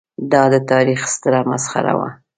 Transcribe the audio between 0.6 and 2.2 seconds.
تاریخ ستره مسخره وه.